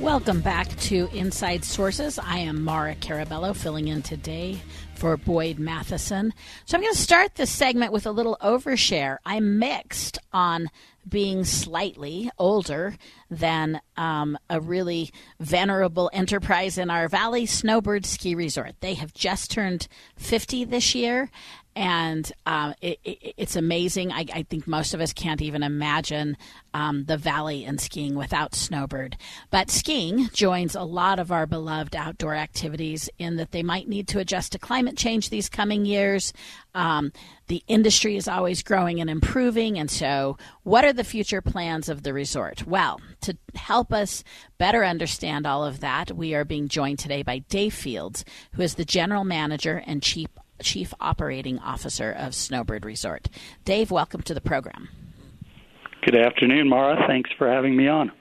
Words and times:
Welcome 0.00 0.42
back 0.42 0.68
to 0.80 1.08
Inside 1.14 1.64
Sources. 1.64 2.18
I 2.18 2.40
am 2.40 2.62
Mara 2.62 2.94
Carabello 2.96 3.56
filling 3.56 3.88
in 3.88 4.02
today 4.02 4.60
for 4.94 5.16
Boyd 5.16 5.58
Matheson. 5.58 6.34
So 6.66 6.76
I'm 6.76 6.82
going 6.82 6.92
to 6.92 7.00
start 7.00 7.36
this 7.36 7.50
segment 7.50 7.94
with 7.94 8.04
a 8.04 8.10
little 8.10 8.36
overshare. 8.42 9.16
I'm 9.24 9.58
mixed 9.58 10.18
on 10.34 10.68
being 11.08 11.44
slightly 11.44 12.30
older 12.38 12.96
than 13.30 13.80
um, 13.96 14.36
a 14.50 14.60
really 14.60 15.12
venerable 15.40 16.10
enterprise 16.12 16.76
in 16.76 16.90
our 16.90 17.08
Valley 17.08 17.46
Snowbird 17.46 18.04
Ski 18.04 18.34
Resort. 18.34 18.74
They 18.80 18.94
have 18.94 19.14
just 19.14 19.50
turned 19.50 19.88
50 20.16 20.66
this 20.66 20.94
year, 20.94 21.30
and 21.76 22.32
uh, 22.46 22.72
it, 22.80 22.98
it, 23.04 23.34
it's 23.36 23.54
amazing. 23.54 24.10
I, 24.10 24.24
I, 24.32 24.42
think 24.44 24.66
most 24.66 24.94
of 24.94 25.00
us 25.02 25.12
can't 25.12 25.42
even 25.42 25.62
imagine 25.62 26.38
um, 26.72 27.04
the 27.04 27.18
valley 27.18 27.66
and 27.66 27.78
skiing 27.78 28.14
without 28.14 28.54
Snowbird. 28.54 29.18
But 29.50 29.70
skiing 29.70 30.30
joins 30.32 30.74
a 30.74 30.82
lot 30.82 31.18
of 31.18 31.30
our 31.30 31.46
beloved 31.46 31.94
outdoor 31.94 32.34
activities 32.34 33.10
in 33.18 33.36
that 33.36 33.50
they 33.50 33.62
might 33.62 33.88
need 33.88 34.08
to 34.08 34.18
adjust 34.18 34.52
to 34.52 34.58
climate 34.58 34.96
change 34.96 35.28
these 35.28 35.50
coming 35.50 35.84
years. 35.84 36.32
Um, 36.74 37.12
the 37.48 37.62
industry 37.68 38.16
is 38.16 38.26
always 38.26 38.62
growing 38.62 38.98
and 39.00 39.10
improving, 39.10 39.78
and 39.78 39.90
so 39.90 40.38
what 40.62 40.84
are 40.84 40.94
the 40.94 41.04
future 41.04 41.42
plans 41.42 41.90
of 41.90 42.02
the 42.02 42.14
resort? 42.14 42.66
Well, 42.66 43.00
to 43.20 43.36
help 43.54 43.92
us 43.92 44.24
better 44.56 44.82
understand 44.82 45.46
all 45.46 45.64
of 45.64 45.80
that, 45.80 46.12
we 46.12 46.34
are 46.34 46.44
being 46.44 46.68
joined 46.68 46.98
today 46.98 47.22
by 47.22 47.40
Dave 47.40 47.74
Fields, 47.74 48.24
who 48.52 48.62
is 48.62 48.74
the 48.74 48.84
general 48.84 49.24
manager 49.24 49.82
and 49.86 50.02
chief 50.02 50.28
Chief 50.60 50.92
Operating 51.00 51.58
Officer 51.58 52.10
of 52.10 52.34
Snowbird 52.34 52.84
Resort. 52.84 53.28
Dave, 53.64 53.90
welcome 53.90 54.22
to 54.22 54.34
the 54.34 54.40
program. 54.40 54.88
Good 56.02 56.16
afternoon, 56.16 56.68
Mara. 56.68 57.04
Thanks 57.06 57.30
for 57.36 57.50
having 57.50 57.76
me 57.76 57.88
on. 57.88 58.12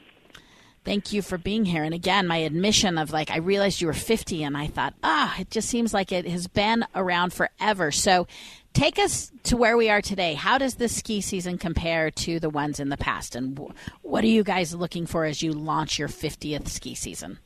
Thank 0.84 1.12
you 1.12 1.24
for 1.24 1.40
being 1.40 1.66
here. 1.66 1.84
And 1.84 1.96
again, 1.96 2.28
my 2.28 2.38
admission 2.38 3.00
of 3.00 3.12
like, 3.12 3.32
I 3.32 3.38
realized 3.38 3.82
you 3.82 3.88
were 3.88 3.94
50, 3.94 4.44
and 4.44 4.56
I 4.56 4.68
thought, 4.68 4.94
ah, 5.04 5.36
it 5.40 5.50
just 5.50 5.68
seems 5.68 5.94
like 5.94 6.12
it 6.12 6.28
has 6.28 6.48
been 6.48 6.86
around 6.94 7.34
forever. 7.34 7.92
So 7.92 8.28
take 8.74 9.00
us 9.00 9.32
to 9.44 9.58
where 9.58 9.78
we 9.78 9.90
are 9.90 10.02
today. 10.02 10.36
How 10.36 10.60
does 10.60 10.76
this 10.76 10.96
ski 10.96 11.22
season 11.22 11.58
compare 11.58 12.12
to 12.12 12.40
the 12.40 12.52
ones 12.52 12.80
in 12.80 12.90
the 12.90 12.98
past? 12.98 13.36
And 13.36 13.60
what 14.04 14.24
are 14.24 14.28
you 14.28 14.44
guys 14.44 14.76
looking 14.76 15.08
for 15.08 15.26
as 15.26 15.42
you 15.42 15.54
launch 15.54 15.98
your 15.98 16.08
50th 16.08 16.68
ski 16.68 16.94
season? 16.94 17.40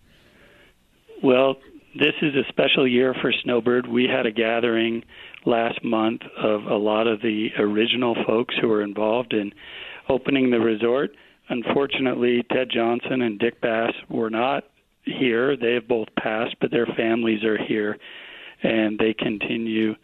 Well, 1.24 1.56
this 1.98 2.14
is 2.22 2.36
a 2.36 2.48
special 2.50 2.88
year 2.88 3.16
for 3.22 3.32
Snowbird. 3.44 3.88
We 3.88 4.06
had 4.06 4.26
a 4.26 4.32
gathering 4.32 5.04
last 5.46 5.84
month 5.84 6.22
of 6.38 6.66
a 6.66 6.76
lot 6.76 7.08
of 7.08 7.22
the 7.22 7.50
original 7.58 8.16
folks 8.28 8.56
who 8.60 8.68
were 8.68 8.84
involved 8.84 9.34
in 9.34 9.52
opening 10.08 10.52
the 10.52 10.60
resort. 10.60 11.12
Unfortunately, 11.50 12.46
Ted 12.52 12.70
Johnson 12.72 13.22
and 13.22 13.40
Dick 13.40 13.60
Bass 13.62 13.94
were 14.08 14.30
not 14.30 14.66
here. 15.04 15.58
They 15.58 15.74
have 15.74 15.88
both 15.88 16.08
passed, 16.22 16.56
but 16.62 16.70
their 16.70 16.86
families 16.86 17.44
are 17.44 17.58
here, 17.58 17.98
and 18.62 19.00
they 19.00 19.14
continue 19.14 19.96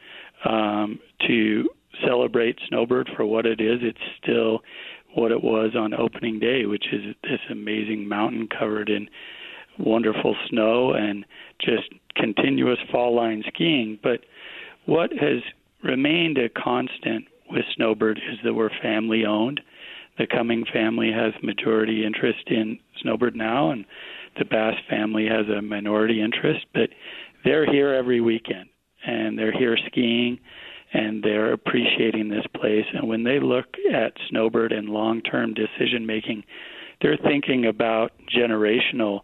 um, 0.44 1.00
to 1.28 1.70
celebrate 2.04 2.58
Snowbird 2.68 3.10
for 3.16 3.26
what 3.26 3.46
it 3.46 3.62
is. 3.62 3.80
It's 3.82 3.98
still 4.22 4.62
what 5.14 5.32
it 5.32 5.44
was 5.44 5.76
on 5.78 5.94
opening 5.94 6.40
day, 6.40 6.66
which 6.66 6.86
is 6.92 7.16
this 7.24 7.40
amazing 7.52 8.08
mountain 8.08 8.48
covered 8.48 8.90
in 8.90 9.08
wonderful 9.78 10.36
snow 10.50 10.94
and 10.94 11.26
just 11.60 11.90
continuous 12.16 12.80
fall 12.92 13.16
line 13.16 13.44
skiing. 13.48 14.00
But 14.02 14.22
what 14.86 15.12
has 15.14 15.42
remained 15.84 16.38
a 16.38 16.50
constant 16.50 17.26
with 17.50 17.66
Snowbird 17.76 18.18
is 18.18 18.40
that 18.44 18.54
we're 18.54 18.70
family 18.82 19.26
owned. 19.26 19.62
The 20.18 20.28
Cumming 20.28 20.66
family 20.72 21.12
has 21.12 21.34
majority 21.44 22.06
interest 22.06 22.48
in 22.48 22.80
Snowbird 23.02 23.36
now, 23.36 23.72
and 23.72 23.86
the 24.38 24.46
Bass 24.46 24.76
family 24.90 25.28
has 25.28 25.48
a 25.48 25.62
minority 25.62 26.22
interest. 26.22 26.66
But 26.74 26.90
they're 27.44 27.70
here 27.70 27.94
every 27.94 28.22
weekend, 28.22 28.70
and 29.06 29.38
they're 29.38 29.52
here 29.52 29.78
skiing, 29.88 30.40
and 30.94 31.22
they're 31.22 31.52
appreciating 31.52 32.30
this 32.30 32.46
place. 32.56 32.86
And 32.94 33.08
when 33.08 33.24
they 33.24 33.40
look 33.40 33.66
at 33.94 34.14
Snowbird 34.30 34.72
and 34.72 34.90
long 34.90 35.22
term 35.22 35.54
decision 35.54 36.06
making, 36.06 36.44
they're 37.02 37.18
thinking 37.18 37.66
about 37.66 38.14
generational 38.36 39.22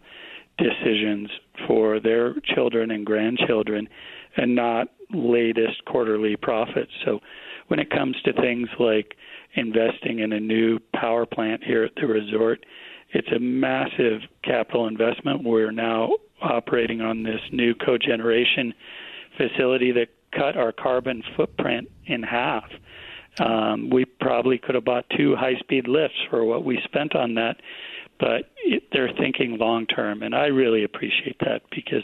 decisions 0.57 1.29
for 1.67 1.99
their 1.99 2.35
children 2.43 2.91
and 2.91 3.05
grandchildren 3.05 3.87
and 4.37 4.55
not 4.55 4.87
latest 5.13 5.83
quarterly 5.85 6.35
profits. 6.35 6.91
So 7.05 7.19
when 7.67 7.79
it 7.79 7.89
comes 7.89 8.15
to 8.23 8.33
things 8.33 8.69
like 8.79 9.15
investing 9.55 10.19
in 10.19 10.31
a 10.31 10.39
new 10.39 10.79
power 10.95 11.25
plant 11.25 11.63
here 11.63 11.83
at 11.83 11.95
the 11.95 12.07
resort, 12.07 12.65
it's 13.09 13.27
a 13.35 13.39
massive 13.39 14.21
capital 14.43 14.87
investment. 14.87 15.43
We're 15.43 15.71
now 15.71 16.11
operating 16.41 17.01
on 17.01 17.23
this 17.23 17.41
new 17.51 17.75
cogeneration 17.75 18.73
facility 19.37 19.91
that 19.91 20.07
cut 20.33 20.55
our 20.55 20.71
carbon 20.71 21.23
footprint 21.35 21.89
in 22.05 22.23
half. 22.23 22.63
Um, 23.39 23.89
we 23.89 24.05
probably 24.05 24.57
could 24.57 24.75
have 24.75 24.85
bought 24.85 25.05
two 25.15 25.35
high 25.35 25.57
speed 25.59 25.87
lifts 25.87 26.17
for 26.29 26.43
what 26.45 26.63
we 26.63 26.79
spent 26.85 27.15
on 27.15 27.35
that 27.35 27.57
but 28.21 28.50
it, 28.71 28.83
they're 28.91 29.11
thinking 29.17 29.57
long 29.57 29.85
term, 29.85 30.23
and 30.23 30.33
I 30.33 30.45
really 30.47 30.83
appreciate 30.83 31.37
that 31.39 31.61
because 31.71 32.03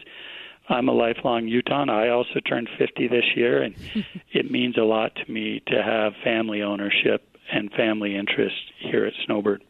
I'm 0.69 0.89
a 0.89 0.93
lifelong 0.93 1.47
Utahn. 1.47 1.89
I 1.89 2.09
also 2.09 2.39
turned 2.41 2.69
50 2.77 3.07
this 3.07 3.23
year, 3.35 3.63
and 3.63 3.75
it 4.31 4.51
means 4.51 4.77
a 4.77 4.83
lot 4.83 5.15
to 5.15 5.31
me 5.31 5.61
to 5.67 5.81
have 5.81 6.13
family 6.23 6.61
ownership 6.61 7.37
and 7.51 7.71
family 7.71 8.15
interest 8.15 8.55
here 8.79 9.05
at 9.05 9.13
Snowbird. 9.25 9.63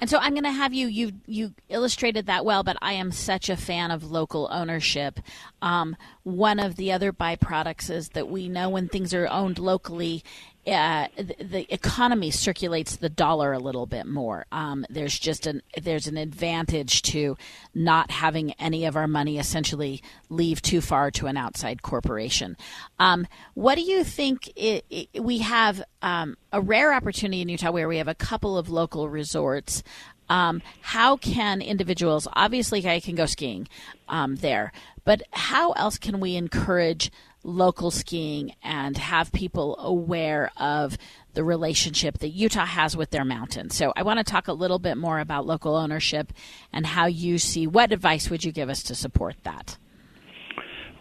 And 0.00 0.10
so 0.10 0.18
I'm 0.18 0.32
going 0.32 0.44
to 0.44 0.50
have 0.50 0.74
you 0.74 0.88
you 0.88 1.12
you 1.26 1.54
illustrated 1.68 2.26
that 2.26 2.44
well, 2.44 2.64
but 2.64 2.76
I 2.82 2.94
am 2.94 3.12
such 3.12 3.48
a 3.48 3.56
fan 3.56 3.90
of 3.90 4.10
local 4.10 4.48
ownership. 4.50 5.20
Um, 5.62 5.96
one 6.24 6.58
of 6.58 6.76
the 6.76 6.90
other 6.90 7.12
byproducts 7.12 7.90
is 7.90 8.08
that 8.10 8.28
we 8.28 8.48
know 8.48 8.68
when 8.68 8.88
things 8.88 9.14
are 9.14 9.28
owned 9.28 9.58
locally, 9.58 10.24
uh, 10.66 11.08
the, 11.16 11.36
the, 11.44 11.74
economy 11.74 12.30
circulates 12.30 12.96
the 12.96 13.10
dollar 13.10 13.52
a 13.52 13.58
little 13.58 13.84
bit 13.84 14.06
more. 14.06 14.46
Um, 14.50 14.86
there's 14.88 15.18
just 15.18 15.46
an 15.46 15.60
there's 15.80 16.06
an 16.06 16.16
advantage 16.16 17.02
to 17.02 17.36
not 17.74 18.10
having 18.10 18.52
any 18.52 18.86
of 18.86 18.96
our 18.96 19.06
money 19.06 19.38
essentially 19.38 20.02
leave 20.30 20.62
too 20.62 20.80
far 20.80 21.10
to 21.12 21.26
an 21.26 21.36
outside 21.36 21.82
corporation. 21.82 22.56
Um, 22.98 23.26
what 23.52 23.74
do 23.74 23.82
you 23.82 24.04
think? 24.04 24.50
It, 24.56 24.86
it, 24.88 25.22
we 25.22 25.38
have 25.38 25.82
um, 26.00 26.38
a 26.50 26.62
rare 26.62 26.94
opportunity 26.94 27.42
in 27.42 27.50
Utah 27.50 27.70
where 27.70 27.88
we 27.88 27.98
have 27.98 28.08
a 28.08 28.14
couple 28.14 28.56
of 28.56 28.70
local 28.70 29.10
resorts. 29.10 29.82
Um, 30.30 30.62
how 30.80 31.18
can 31.18 31.60
individuals? 31.60 32.26
Obviously, 32.32 32.86
I 32.88 33.00
can 33.00 33.16
go 33.16 33.26
skiing 33.26 33.68
um, 34.08 34.36
there, 34.36 34.72
but 35.04 35.22
how 35.30 35.72
else 35.72 35.98
can 35.98 36.20
we 36.20 36.36
encourage? 36.36 37.10
Local 37.44 37.90
skiing 37.90 38.54
and 38.62 38.96
have 38.96 39.30
people 39.32 39.78
aware 39.78 40.50
of 40.56 40.96
the 41.34 41.44
relationship 41.44 42.18
that 42.18 42.28
Utah 42.28 42.64
has 42.64 42.96
with 42.96 43.10
their 43.10 43.24
mountains. 43.24 43.76
So 43.76 43.92
I 43.96 44.02
want 44.02 44.18
to 44.18 44.24
talk 44.24 44.48
a 44.48 44.52
little 44.52 44.78
bit 44.78 44.96
more 44.96 45.18
about 45.20 45.46
local 45.46 45.76
ownership 45.76 46.32
and 46.72 46.86
how 46.86 47.06
you 47.06 47.38
see 47.38 47.66
what 47.66 47.92
advice 47.92 48.30
would 48.30 48.44
you 48.44 48.52
give 48.52 48.68
us 48.68 48.82
to 48.84 48.94
support 48.94 49.36
that? 49.42 49.76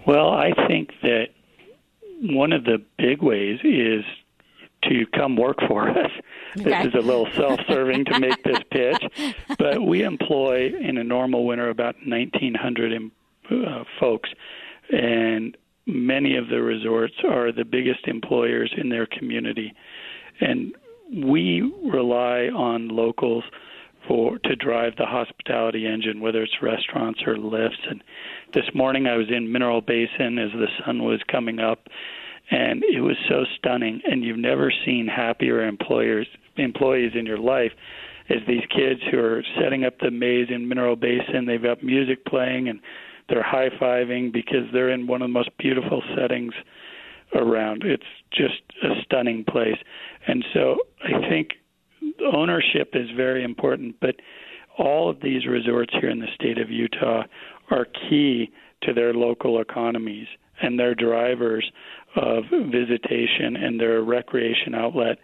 Well, 0.05 0.29
I 0.29 0.51
think 0.67 0.89
that 1.01 1.27
one 2.21 2.51
of 2.51 2.65
the 2.65 2.83
big 2.97 3.21
ways 3.21 3.59
is 3.63 4.03
to 4.89 5.05
come 5.15 5.35
work 5.35 5.57
for 5.67 5.89
us. 5.89 6.11
Okay. 6.55 6.83
This 6.83 6.93
is 6.93 6.93
a 6.93 7.07
little 7.07 7.27
self-serving 7.35 8.05
to 8.05 8.19
make 8.19 8.43
this 8.43 8.59
pitch, 8.71 9.35
but 9.57 9.81
we 9.81 10.03
employ 10.03 10.71
in 10.79 10.99
a 10.99 11.03
normal 11.03 11.47
winter 11.47 11.67
about 11.69 11.95
1,900 12.05 13.11
uh, 13.49 13.83
folks, 13.99 14.29
and 14.91 15.57
many 15.85 16.37
of 16.37 16.49
the 16.49 16.61
resorts 16.61 17.15
are 17.27 17.51
the 17.51 17.65
biggest 17.65 18.07
employers 18.07 18.73
in 18.77 18.89
their 18.89 19.05
community, 19.05 19.73
and 20.39 20.73
we 21.23 21.61
rely 21.83 22.47
on 22.47 22.87
locals 22.89 23.43
for 24.07 24.37
to 24.39 24.55
drive 24.55 24.95
the 24.97 25.05
hospitality 25.05 25.87
engine, 25.87 26.19
whether 26.19 26.43
it's 26.43 26.61
restaurants 26.61 27.21
or 27.25 27.37
lifts. 27.37 27.79
And 27.89 28.03
this 28.53 28.65
morning 28.73 29.07
I 29.07 29.15
was 29.15 29.27
in 29.29 29.51
Mineral 29.51 29.81
Basin 29.81 30.37
as 30.39 30.51
the 30.51 30.67
sun 30.85 31.03
was 31.03 31.21
coming 31.31 31.59
up, 31.59 31.87
and 32.51 32.83
it 32.83 33.01
was 33.01 33.15
so 33.29 33.45
stunning. 33.57 34.01
And 34.05 34.23
you've 34.23 34.37
never 34.37 34.71
seen 34.85 35.07
happier 35.07 35.65
employers 35.65 36.27
employees 36.57 37.13
in 37.15 37.25
your 37.25 37.39
life 37.39 37.71
as 38.29 38.37
these 38.47 38.63
kids 38.69 39.01
who 39.09 39.19
are 39.19 39.43
setting 39.59 39.85
up 39.85 39.99
the 39.99 40.11
maze 40.11 40.47
in 40.49 40.67
Mineral 40.67 40.95
Basin. 40.95 41.45
They've 41.45 41.61
got 41.61 41.83
music 41.83 42.25
playing 42.25 42.69
and 42.69 42.79
they're 43.29 43.43
high 43.43 43.69
fiving 43.69 44.31
because 44.31 44.65
they're 44.71 44.89
in 44.89 45.07
one 45.07 45.21
of 45.21 45.29
the 45.29 45.33
most 45.33 45.49
beautiful 45.57 46.01
settings 46.15 46.53
around. 47.35 47.83
It's 47.83 48.03
just 48.31 48.61
a 48.83 49.01
stunning 49.03 49.43
place. 49.43 49.77
And 50.27 50.45
so 50.53 50.77
I 51.03 51.27
think 51.29 51.49
ownership 52.33 52.91
is 52.93 53.09
very 53.15 53.43
important, 53.43 53.95
but 53.99 54.15
all 54.77 55.09
of 55.09 55.21
these 55.21 55.45
resorts 55.45 55.93
here 55.99 56.09
in 56.09 56.19
the 56.19 56.27
state 56.35 56.57
of 56.57 56.69
Utah 56.69 57.23
are 57.69 57.85
key 58.09 58.51
to 58.83 58.93
their 58.93 59.13
local 59.13 59.61
economies 59.61 60.27
and 60.61 60.79
their 60.79 60.95
drivers 60.95 61.71
of 62.15 62.43
visitation 62.51 63.55
and 63.55 63.79
their 63.79 64.01
recreation 64.01 64.75
outlet. 64.75 65.17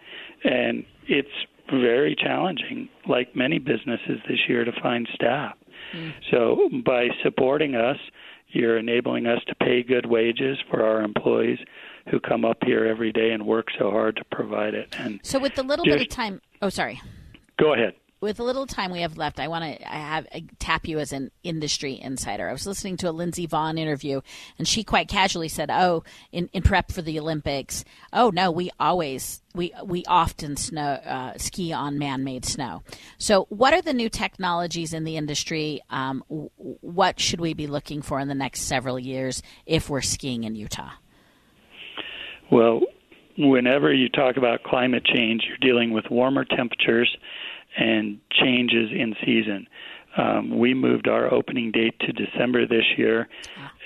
And 0.44 0.84
it's 1.06 1.28
very 1.70 2.16
challenging, 2.16 2.88
like 3.08 3.36
many 3.36 3.58
businesses 3.58 4.18
this 4.28 4.38
year, 4.48 4.64
to 4.64 4.72
find 4.82 5.08
staff. 5.14 5.54
Mm. 5.92 6.12
So 6.30 6.68
by 6.84 7.08
supporting 7.22 7.74
us, 7.74 7.96
you're 8.48 8.78
enabling 8.78 9.26
us 9.26 9.40
to 9.46 9.54
pay 9.54 9.82
good 9.82 10.06
wages 10.06 10.58
for 10.70 10.84
our 10.84 11.02
employees 11.02 11.58
who 12.10 12.18
come 12.18 12.44
up 12.44 12.58
here 12.64 12.84
every 12.86 13.12
day 13.12 13.30
and 13.30 13.46
work 13.46 13.68
so 13.78 13.90
hard 13.90 14.16
to 14.16 14.24
provide 14.32 14.74
it. 14.74 14.94
And 14.98 15.20
so, 15.22 15.38
with 15.38 15.54
the 15.54 15.62
little 15.62 15.84
bit 15.84 16.00
of 16.00 16.08
time, 16.08 16.40
oh, 16.60 16.68
sorry. 16.68 17.00
Go 17.58 17.74
ahead 17.74 17.94
with 18.20 18.38
a 18.38 18.42
little 18.42 18.66
time 18.66 18.90
we 18.90 19.00
have 19.00 19.16
left, 19.16 19.40
I 19.40 19.48
want 19.48 19.64
to 19.64 19.92
I 19.92 19.96
have 19.96 20.26
I 20.32 20.44
tap 20.58 20.86
you 20.86 20.98
as 20.98 21.12
an 21.12 21.30
industry 21.42 21.98
insider. 22.00 22.48
I 22.48 22.52
was 22.52 22.66
listening 22.66 22.96
to 22.98 23.10
a 23.10 23.12
Lindsey 23.12 23.48
Vonn 23.48 23.78
interview, 23.78 24.20
and 24.58 24.68
she 24.68 24.84
quite 24.84 25.08
casually 25.08 25.48
said, 25.48 25.70
"Oh, 25.70 26.04
in, 26.30 26.50
in 26.52 26.62
prep 26.62 26.92
for 26.92 27.02
the 27.02 27.18
Olympics, 27.18 27.84
oh 28.12 28.30
no, 28.30 28.50
we 28.50 28.70
always 28.78 29.40
we 29.54 29.72
we 29.84 30.04
often 30.04 30.56
snow 30.56 30.82
uh, 30.82 31.38
ski 31.38 31.72
on 31.72 31.98
man-made 31.98 32.44
snow. 32.44 32.82
So, 33.16 33.46
what 33.48 33.72
are 33.72 33.82
the 33.82 33.94
new 33.94 34.10
technologies 34.10 34.92
in 34.92 35.04
the 35.04 35.16
industry? 35.16 35.80
Um, 35.88 36.22
what 36.56 37.20
should 37.20 37.40
we 37.40 37.54
be 37.54 37.66
looking 37.66 38.02
for 38.02 38.20
in 38.20 38.28
the 38.28 38.34
next 38.34 38.62
several 38.62 38.98
years 38.98 39.42
if 39.64 39.88
we're 39.88 40.02
skiing 40.02 40.44
in 40.44 40.54
Utah?" 40.54 40.92
Well, 42.52 42.80
whenever 43.38 43.94
you 43.94 44.08
talk 44.08 44.36
about 44.36 44.64
climate 44.64 45.04
change, 45.04 45.44
you're 45.46 45.56
dealing 45.56 45.92
with 45.92 46.04
warmer 46.10 46.44
temperatures 46.44 47.16
and 47.78 48.18
changes 48.32 48.90
in 48.92 49.14
season. 49.24 49.66
Um, 50.16 50.58
we 50.58 50.74
moved 50.74 51.06
our 51.06 51.32
opening 51.32 51.70
date 51.70 51.98
to 52.00 52.12
December 52.12 52.66
this 52.66 52.84
year. 52.96 53.28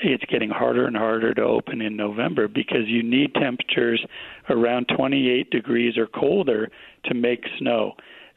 It's 0.02 0.24
getting 0.30 0.48
harder 0.48 0.86
and 0.86 0.96
harder 0.96 1.34
to 1.34 1.42
open 1.42 1.82
in 1.82 1.96
November 1.96 2.48
because 2.48 2.86
you 2.86 3.02
need 3.02 3.34
temperatures 3.34 4.04
around 4.48 4.86
28 4.96 5.50
degrees 5.50 5.98
or 5.98 6.06
colder 6.06 6.70
to 7.04 7.14
make 7.14 7.44
snow. 7.58 7.92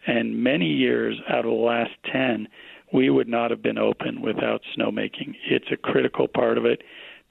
And 0.06 0.44
many 0.44 0.68
years 0.68 1.16
out 1.30 1.46
of 1.46 1.52
the 1.52 1.52
last 1.52 1.92
10, 2.12 2.48
we 2.94 3.10
would 3.10 3.28
not 3.28 3.52
have 3.52 3.62
been 3.62 3.78
open 3.78 4.22
without 4.22 4.62
snowmaking. 4.78 5.36
It's 5.50 5.72
a 5.72 5.78
critical 5.78 6.28
part 6.28 6.58
of 6.58 6.66
it. 6.66 6.82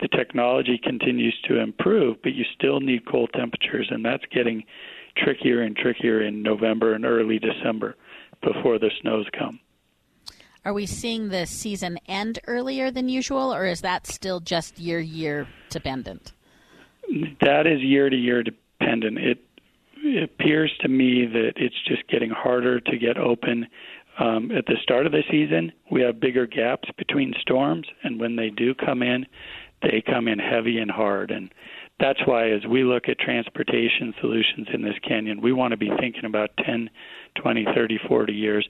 The 0.01 0.09
technology 0.09 0.79
continues 0.83 1.39
to 1.49 1.59
improve, 1.59 2.19
but 2.23 2.35
you 2.35 2.45
still 2.55 2.81
need 2.81 3.07
cold 3.07 3.31
temperatures, 3.35 3.89
and 3.91 4.05
that's 4.05 4.25
getting 4.31 4.65
trickier 5.17 5.62
and 5.62 5.75
trickier 5.75 6.23
in 6.23 6.43
November 6.43 6.95
and 6.95 7.07
early 7.07 7.39
December 7.39 7.97
before 8.43 8.79
the 8.79 8.91
snows 9.00 9.27
come. 9.38 9.61
Are 10.65 10.73
we 10.73 10.87
seeing 10.87 11.29
the 11.29 11.47
season 11.47 11.99
end 12.09 12.41
earlier 12.49 12.91
than 12.91 13.09
usual, 13.09 13.55
or 13.55 13.67
is 13.67 13.83
that 13.83 14.06
still 14.06 14.41
just 14.41 14.81
year 14.81 14.99
year 14.99 15.47
dependent? 15.71 16.33
That 17.41 17.69
is 17.69 17.81
year 17.83 18.11
to 18.11 18.17
year 18.17 18.43
dependent. 18.43 19.19
It, 19.19 19.38
it 19.99 20.25
appears 20.25 20.73
to 20.81 20.88
me 20.88 21.25
that 21.27 21.53
it's 21.55 21.81
just 21.87 22.09
getting 22.09 22.31
harder 22.31 22.81
to 22.81 22.99
get 22.99 23.17
open. 23.17 23.69
Um, 24.19 24.50
at 24.50 24.67
the 24.67 24.77
start 24.83 25.06
of 25.06 25.12
the 25.12 25.23
season, 25.31 25.73
we 25.91 26.03
have 26.03 26.19
bigger 26.19 26.47
gaps 26.47 26.88
between 26.99 27.33
storms, 27.41 27.87
and 28.03 28.19
when 28.19 28.35
they 28.35 28.50
do 28.50 28.75
come 28.75 29.03
in, 29.03 29.27
they 29.83 30.03
come 30.05 30.27
in 30.27 30.38
heavy 30.38 30.79
and 30.79 30.91
hard. 30.91 31.31
And 31.31 31.53
that's 31.99 32.21
why, 32.27 32.51
as 32.51 32.67
we 32.67 32.85
look 32.85 33.09
at 33.09 33.19
transportation 33.19 34.15
solutions 34.21 34.69
in 34.73 34.83
this 34.83 34.99
canyon, 35.07 35.41
we 35.41 35.53
want 35.53 35.71
to 35.71 35.79
be 35.79 35.91
thinking 35.99 36.25
about 36.25 36.51
10 36.65 36.91
20, 37.41 37.67
30, 37.75 37.99
40 38.09 38.33
years, 38.33 38.69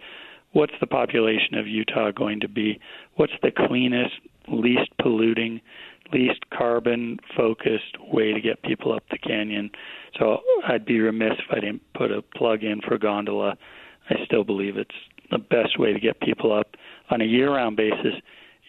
what's 0.53 0.73
the 0.81 0.87
population 0.87 1.55
of 1.55 1.67
Utah 1.67 2.11
going 2.11 2.41
to 2.41 2.49
be? 2.49 2.79
What's 3.15 3.33
the 3.43 3.51
cleanest, 3.51 4.15
least 4.49 4.91
polluting, 5.01 5.61
least 6.13 6.41
carbon 6.57 7.19
focused 7.37 7.97
way 8.13 8.33
to 8.33 8.41
get 8.41 8.63
people 8.63 8.93
up 8.93 9.05
the 9.11 9.19
canyon? 9.19 9.71
So 10.19 10.41
I'd 10.67 10.85
be 10.85 11.01
remiss 11.01 11.33
if 11.39 11.51
I 11.51 11.61
didn't 11.61 11.83
put 11.95 12.11
a 12.13 12.23
plug 12.23 12.63
in 12.63 12.81
for 12.81 12.99
gondola. 12.99 13.57
I 14.09 14.15
still 14.25 14.45
believe 14.45 14.77
it's 14.77 14.91
the 15.31 15.39
best 15.39 15.79
way 15.79 15.93
to 15.93 15.99
get 15.99 16.21
people 16.21 16.53
up 16.53 16.77
on 17.11 17.21
a 17.21 17.25
year 17.25 17.53
round 17.53 17.77
basis 17.77 18.15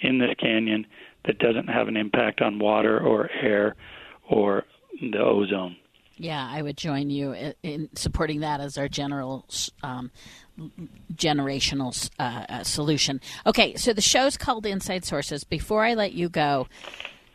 in 0.01 0.17
this 0.17 0.31
canyon 0.39 0.85
that 1.25 1.39
doesn't 1.39 1.67
have 1.67 1.87
an 1.87 1.97
impact 1.97 2.41
on 2.41 2.59
water 2.59 2.99
or 2.99 3.29
air 3.31 3.75
or 4.29 4.63
the 4.99 5.19
ozone. 5.19 5.75
Yeah, 6.19 6.47
I 6.49 6.61
would 6.63 6.77
join 6.77 7.11
you 7.11 7.53
in 7.61 7.89
supporting 7.93 8.39
that 8.39 8.59
as 8.59 8.77
our 8.77 8.87
general 8.87 9.45
um, 9.83 10.09
generational 11.13 12.09
uh, 12.17 12.45
uh, 12.49 12.63
solution. 12.63 13.21
Okay, 13.45 13.75
so 13.75 13.93
the 13.93 14.01
show's 14.01 14.35
called 14.35 14.65
Inside 14.65 15.05
Sources. 15.05 15.43
Before 15.43 15.85
I 15.85 15.93
let 15.93 16.13
you 16.13 16.27
go, 16.27 16.67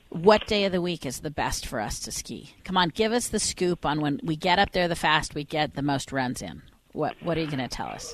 what 0.09 0.47
day 0.47 0.65
of 0.65 0.73
the 0.73 0.83
week 0.83 1.06
is 1.06 1.21
the 1.21 1.31
best 1.31 1.65
for 1.65 1.79
us 1.81 2.00
to 2.00 2.11
ski? 2.11 2.55
Come 2.65 2.77
on, 2.77 2.89
give 2.89 3.12
us 3.12 3.29
the 3.29 3.38
scoop 3.38 3.87
on 3.87 4.00
when 4.00 4.21
we 4.25 4.35
get 4.35 4.59
up 4.59 4.73
there 4.73 4.88
the 4.88 4.97
fast 4.97 5.35
we 5.35 5.45
get 5.45 5.75
the 5.75 5.83
most 5.83 6.11
runs 6.11 6.43
in. 6.43 6.62
What 6.93 7.15
What 7.23 7.38
are 7.38 7.41
you 7.41 7.47
going 7.47 7.59
to 7.61 7.69
tell 7.69 7.87
us? 7.87 8.12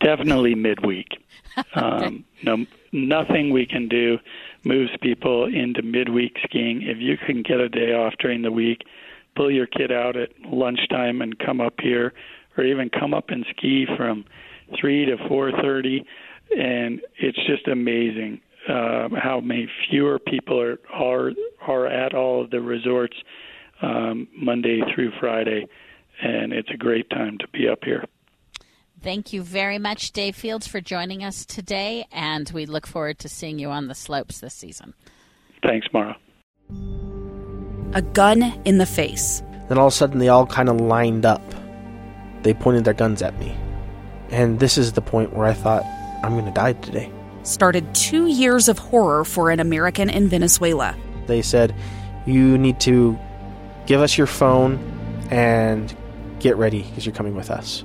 Definitely 0.00 0.54
midweek. 0.54 1.08
um, 1.74 2.24
no, 2.42 2.66
nothing 2.92 3.50
we 3.50 3.66
can 3.66 3.88
do 3.88 4.18
moves 4.64 4.90
people 5.00 5.44
into 5.44 5.82
midweek 5.82 6.36
skiing. 6.44 6.82
If 6.82 6.98
you 6.98 7.16
can 7.16 7.42
get 7.42 7.60
a 7.60 7.68
day 7.68 7.92
off 7.92 8.14
during 8.18 8.42
the 8.42 8.52
week 8.52 8.84
pull 9.36 9.50
your 9.50 9.66
kid 9.66 9.92
out 9.92 10.16
at 10.16 10.30
lunchtime 10.44 11.22
and 11.22 11.38
come 11.38 11.60
up 11.60 11.74
here, 11.80 12.12
or 12.56 12.64
even 12.64 12.88
come 12.88 13.14
up 13.14 13.30
and 13.30 13.44
ski 13.50 13.86
from 13.96 14.24
three 14.78 15.04
to 15.04 15.16
four 15.28 15.50
thirty, 15.62 16.04
and 16.56 17.00
it's 17.18 17.38
just 17.46 17.66
amazing 17.68 18.40
uh, 18.68 19.08
how 19.16 19.40
many 19.40 19.68
fewer 19.90 20.18
people 20.18 20.60
are 20.60 20.78
are 20.92 21.32
are 21.66 21.86
at 21.86 22.14
all 22.14 22.42
of 22.42 22.50
the 22.50 22.60
resorts 22.60 23.16
um, 23.82 24.28
Monday 24.36 24.80
through 24.94 25.12
Friday, 25.18 25.66
and 26.22 26.52
it's 26.52 26.70
a 26.70 26.76
great 26.76 27.10
time 27.10 27.38
to 27.38 27.48
be 27.48 27.68
up 27.68 27.80
here. 27.84 28.04
Thank 29.04 29.32
you 29.32 29.42
very 29.42 29.78
much, 29.78 30.12
Dave 30.12 30.34
Fields, 30.34 30.66
for 30.66 30.80
joining 30.80 31.22
us 31.22 31.46
today, 31.46 32.06
and 32.10 32.50
we 32.52 32.66
look 32.66 32.86
forward 32.86 33.20
to 33.20 33.28
seeing 33.28 33.58
you 33.58 33.68
on 33.68 33.86
the 33.86 33.94
slopes 33.94 34.40
this 34.40 34.54
season. 34.54 34.94
Thanks, 35.62 35.86
Mara 35.92 36.16
a 37.94 38.02
gun 38.02 38.42
in 38.64 38.78
the 38.78 38.86
face. 38.86 39.42
Then 39.68 39.78
all 39.78 39.86
of 39.86 39.92
a 39.92 39.96
sudden, 39.96 40.18
they 40.18 40.28
all 40.28 40.46
kind 40.46 40.68
of 40.68 40.80
lined 40.80 41.24
up. 41.24 41.42
They 42.42 42.52
pointed 42.52 42.84
their 42.84 42.92
guns 42.94 43.22
at 43.22 43.38
me. 43.38 43.56
And 44.30 44.58
this 44.58 44.76
is 44.76 44.92
the 44.92 45.00
point 45.00 45.32
where 45.32 45.46
I 45.46 45.54
thought, 45.54 45.84
I'm 46.22 46.32
going 46.32 46.44
to 46.44 46.50
die 46.50 46.74
today. 46.74 47.10
Started 47.44 47.94
two 47.94 48.26
years 48.26 48.68
of 48.68 48.78
horror 48.78 49.24
for 49.24 49.50
an 49.50 49.60
American 49.60 50.10
in 50.10 50.28
Venezuela. 50.28 50.96
They 51.26 51.40
said, 51.40 51.74
You 52.26 52.58
need 52.58 52.80
to 52.80 53.18
give 53.86 54.00
us 54.00 54.18
your 54.18 54.26
phone 54.26 54.78
and 55.30 55.94
get 56.40 56.56
ready 56.56 56.82
because 56.82 57.06
you're 57.06 57.14
coming 57.14 57.36
with 57.36 57.50
us. 57.50 57.84